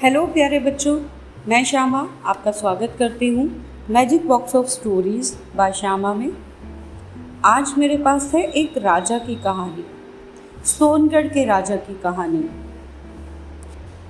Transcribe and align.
Hello 0.00 0.24
प्यारे 0.26 0.58
बच्चों, 0.58 0.94
मैं 1.48 1.62
श्यामा 1.64 1.98
आपका 2.24 2.50
स्वागत 2.50 2.94
करती 2.98 3.28
हूँ 3.28 3.44
magic 3.90 4.26
box 4.28 4.54
of 4.56 4.66
stories 4.66 5.32
by 5.56 5.72
Shyama 5.72 6.12
में। 6.14 6.30
आज 7.44 7.72
मेरे 7.78 7.96
पास 7.96 8.30
है 8.34 8.42
एक 8.42 8.78
राजा 8.78 9.18
की 9.18 9.34
कहानी, 9.34 9.84
सोनगढ़ 10.64 11.26
के 11.26 11.44
राजा 11.44 11.76
की 11.76 11.94
कहानी। 11.94 12.42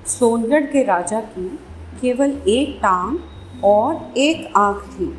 सोनगढ़ 0.09 0.65
के 0.65 0.83
राजा 0.83 1.19
की 1.21 1.47
केवल 2.01 2.37
एक 2.47 2.77
टांग 2.81 3.17
और 3.63 4.13
एक 4.17 4.51
आँख 4.57 4.83
थी, 4.89 5.13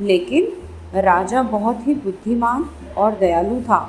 लेकिन 0.00 1.00
राजा 1.02 1.42
बहुत 1.42 1.86
ही 1.86 1.94
बुद्धिमान 1.96 2.68
और 2.96 3.18
दयालु 3.18 3.60
था। 3.60 3.80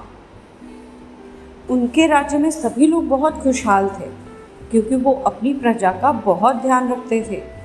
उनके 1.69 2.07
राज्य 2.07 2.37
में 2.37 2.51
सभी 2.51 2.87
लोग 2.87 3.07
बहुत 3.07 3.41
खुशहाल 3.43 3.89
थे। 3.89 4.18
क्योंकि 4.71 4.95
वो 4.95 5.13
अपनी 5.13 5.53
प्रजा 5.53 5.91
का 5.91 6.11
बहुत 6.11 6.55
ध्यान 6.55 6.91
रखते 6.91 7.21
थे। 7.21 7.59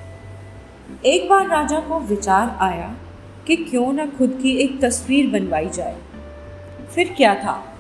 एक 1.09 1.29
बार 1.29 1.49
राजा 1.49 1.81
को 1.81 2.01
विचार 2.01 2.57
आया 2.61 2.95
कि 3.47 3.57
क्यों 3.57 3.93
न 3.93 4.07
खुद 4.07 4.39
की 4.43 4.57
एक 4.57 4.81
तस्वीर 4.81 5.31
बनवाई 5.31 5.69
जाए। 5.69 5.99
फिर 6.95 7.15
क्या 7.17 7.35
था? 7.35 7.75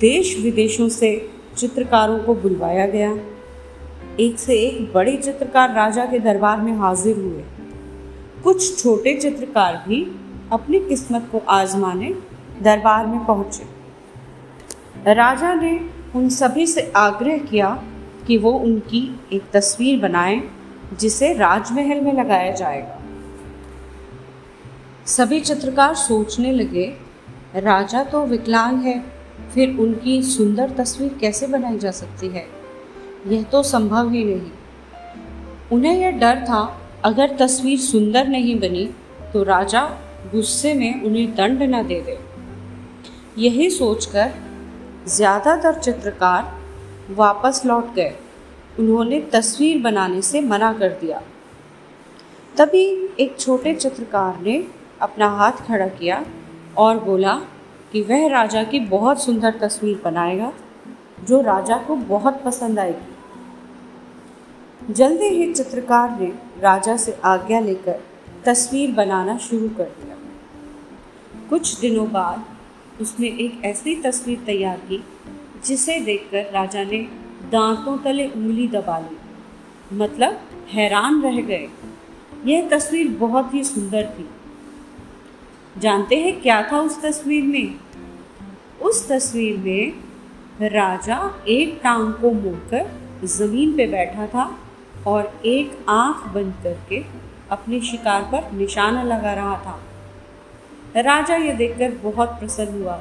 देश 0.00 0.40
विदेशों 0.40 0.88
से 0.88 1.30
चित्रकारों 1.56 2.18
को 2.18 2.34
बुलवाया 2.34 2.86
गया। 2.86 3.16
एक 4.20 4.38
से 4.38 4.54
एक 4.54 4.92
बड़े 4.92 5.16
चित्रकार 5.16 5.74
राजा 5.74 6.04
के 6.04 6.18
दरबार 6.18 6.60
में 6.60 6.72
हाजिर 6.72 7.16
हुए। 7.16 7.44
कुछ 8.44 8.82
छोटे 8.82 9.14
चित्रकार 9.14 9.84
भी 9.88 10.20
अपनी 10.52 10.80
किस्मत 10.80 11.28
को 11.32 11.42
आजमाने 11.48 12.14
दरबार 12.62 13.06
में 13.06 13.24
पहुँचे। 13.24 13.80
राजा 15.14 15.54
ने 15.54 15.80
उन 16.16 16.28
सभी 16.28 16.66
से 16.66 16.92
आग्रह 16.96 17.38
किया 17.38 17.82
कि 18.26 18.36
वो 18.38 18.52
उनकी 18.52 19.20
एक 19.32 19.42
तस्वीर 19.52 20.00
बनाएँ, 20.00 20.42
जिसे 21.00 21.32
राजमहल 21.34 22.00
में 22.00 22.12
लगाया 22.12 22.52
जाएगा। 22.52 22.98
सभी 25.06 25.40
चित्रकार 25.40 25.94
सोचने 25.94 26.52
लगे, 26.52 26.86
राजा 27.56 28.04
तो 28.04 28.24
विकलांग 28.26 28.80
है, 28.82 29.04
फिर 29.54 29.76
उनकी 29.78 30.22
सुंदर 30.22 30.70
तस्वीर 30.70 31.16
कैसे 31.20 31.46
बनाई 31.46 31.78
जा 31.78 31.90
सकती 31.90 32.28
है? 32.28 32.46
यह 33.26 33.42
तो 33.42 33.62
संभव 33.62 34.10
ही 34.10 34.24
नहीं। 34.24 34.50
उन्हें 35.72 35.94
यह 35.94 36.10
डर 36.10 36.44
था, 36.44 36.80
अगर 37.04 37.36
तस्वीर 37.36 37.78
सुंदर 37.78 38.28
नहीं 38.28 38.58
बनी 38.60 38.90
तो 39.32 39.42
राजा 39.42 39.82
गुस्से 40.32 40.74
में 40.74 41.02
उन्हें 41.02 41.34
दंड 41.34 41.62
न 41.62 41.82
दे 41.86 42.00
दे। 42.00 42.18
यही 43.38 43.70
सोचकर, 43.70 44.30
ज़्यादातर 45.08 45.74
चित्रकार 45.74 46.59
वापस 47.10 47.62
लौट 47.66 47.94
गए। 47.94 48.16
उन्होंने 48.78 49.20
तस्वीर 49.20 49.82
बनाने 49.82 50.22
से 50.22 50.40
मना 50.40 50.72
कर 50.72 50.88
दिया। 50.88 51.22
तभी 52.58 53.08
एक 53.20 53.38
छोटे 53.38 53.74
चित्रकार 53.74 54.40
ने 54.40 54.66
अपना 55.00 55.28
हाथ 55.28 55.52
खड़ा 55.52 55.86
किया 55.86 56.26
और 56.78 57.04
बोला 57.04 57.42
कि 57.92 58.02
वह 58.02 58.28
राजा 58.28 58.62
की 58.62 58.80
बहुत 58.80 59.22
सुंदर 59.22 59.50
तस्वीर 59.50 60.00
बनाएगा, 60.04 60.52
जो 61.28 61.40
राजा 61.40 61.76
को 61.76 61.96
बहुत 61.96 62.44
पसंद 62.44 62.78
आएगी। 62.78 63.14
जल्दी 64.92 65.24
ही 65.24 65.52
चित्रकार 65.52 66.20
ने 66.20 66.32
राजा 66.60 66.96
से 66.96 67.18
आज्ञा 67.24 67.60
लेकर 67.60 68.00
तस्वीर 68.44 68.92
बनाना 68.92 69.38
शुरू 69.38 69.68
कर 69.68 69.84
दिया। 69.84 70.16
कुछ 71.50 71.80
दिनों 71.80 72.12
बाद 72.12 72.44
उसने 73.00 73.26
एक 73.26 73.64
ऐसी 73.64 73.96
तस्वीर 73.96 74.42
तैयार 74.46 74.76
की 74.76 75.04
जिसे 75.66 76.00
देखकर 76.00 76.50
राजा 76.52 76.84
ने 76.84 76.98
दांतों 77.52 77.98
तले 77.98 78.26
उंगली 78.28 78.68
दबा 78.68 78.98
ली। 78.98 79.16
मतलब 79.96 80.40
हैरान 80.72 81.22
रह 81.22 81.40
गए। 81.40 81.68
यह 82.46 82.68
तस्वीर 82.68 83.08
बहुत 83.08 83.54
ही 83.54 83.64
सुंदर 83.64 84.06
थी। 84.18 84.28
जानते 85.78 86.16
हैं 86.16 86.40
क्या 86.40 86.68
था 86.72 86.80
उस 86.80 87.02
तस्वीर 87.02 87.44
में? 87.44 87.74
उस 88.82 89.08
तस्वीर 89.08 89.58
में 89.58 90.68
राजा 90.68 91.44
एक 91.48 91.80
टांग 91.82 92.12
को 92.12 92.30
मोड़कर 92.30 92.90
ज़मीन 93.24 93.76
पे 93.76 93.86
बैठा 93.86 94.26
था 94.26 94.58
और 95.06 95.40
एक 95.44 95.84
आँख 95.88 96.34
बंद 96.34 96.54
करके 96.62 97.04
अपने 97.50 97.80
शिकार 97.80 98.22
पर 98.22 98.52
निशाना 98.52 99.02
लगा 99.02 99.32
रहा 99.32 99.56
था। 99.56 99.80
राजा 100.96 101.36
ये 101.36 101.52
देखकर 101.52 101.90
बहुत 102.02 102.28
प्रसन्न 102.28 102.82
हुआ 102.82 102.96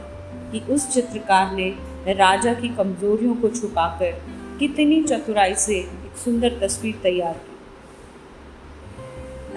कि 0.52 0.60
उस 0.60 0.94
चित्रकार 0.94 1.52
ने 1.56 1.76
राजा 2.08 2.54
की 2.54 2.70
कमजोरियों 2.70 3.36
को 3.36 3.50
छुपाकर 3.50 4.12
कितनी 4.60 5.04
चतुराई 5.04 5.56
से 5.56 5.76
एक 5.76 6.18
सुंदर 6.18 6.60
तस्वीर 6.62 7.00
तैयार 7.04 7.34
की। 7.34 7.50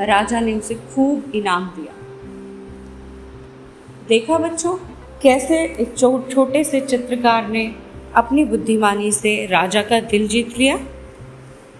राजा 0.05 0.41
ने 0.41 0.55
उसे 0.55 0.75
खूब 0.75 1.33
इनाम 1.35 1.65
दिया। 1.65 1.95
देखा 4.09 4.39
बच्चों, 4.39 4.77
कैसे 5.23 5.65
एक 5.65 5.99
छोटे 6.31 6.65
से 6.65 6.81
चित्रकार 6.81 7.49
ने 7.49 7.75
अपनी 8.15 8.45
बुद्धिमानी 8.45 9.13
से 9.13 9.47
राजा 9.47 9.83
का 9.83 10.01
दिल 10.01 10.29
जीत 10.29 10.59
लिया। 10.59 10.77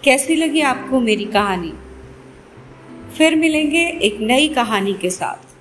कैसी 0.05 0.35
लगी 0.35 0.61
आपको 0.61 1.01
मेरी 1.01 1.25
कहानी? 1.25 1.73
फिर 3.19 3.37
मिलेंगे 3.37 3.87
एक 3.87 4.19
नई 4.21 4.49
कहानी 4.49 4.95
के 4.95 5.11
साथ। 5.11 5.52